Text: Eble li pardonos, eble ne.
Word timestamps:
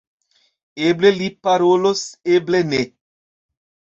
Eble 0.85 1.11
li 1.17 1.27
pardonos, 1.47 2.01
eble 2.37 2.61
ne. 2.73 2.79